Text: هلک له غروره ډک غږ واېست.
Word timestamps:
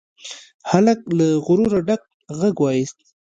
هلک 0.69 0.99
له 1.17 1.27
غروره 1.45 1.79
ډک 1.87 2.01
غږ 2.39 2.55
واېست. 2.61 2.97